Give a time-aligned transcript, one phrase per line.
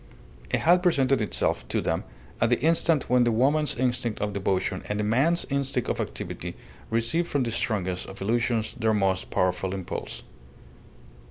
[0.49, 2.05] It had presented itself to them
[2.41, 6.55] at the instant when the woman's instinct of devotion and the man's instinct of activity
[6.89, 10.23] receive from the strongest of illusions their most powerful impulse.